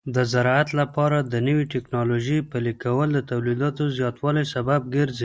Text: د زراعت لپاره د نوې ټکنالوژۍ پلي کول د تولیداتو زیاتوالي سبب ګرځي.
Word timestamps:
د 0.15 0.17
زراعت 0.31 0.69
لپاره 0.79 1.17
د 1.31 1.33
نوې 1.47 1.65
ټکنالوژۍ 1.73 2.39
پلي 2.51 2.73
کول 2.83 3.07
د 3.13 3.19
تولیداتو 3.31 3.83
زیاتوالي 3.97 4.43
سبب 4.53 4.81
ګرځي. 4.95 5.19